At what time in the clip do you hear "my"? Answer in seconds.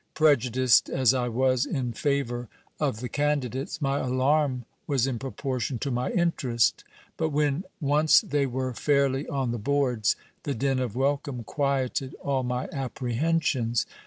3.83-3.99, 5.91-6.09, 12.41-12.67